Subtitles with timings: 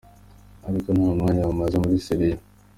[0.67, 2.37] Ariko nta mwanya bamaze muri Syria.